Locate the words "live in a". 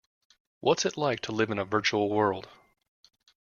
1.31-1.63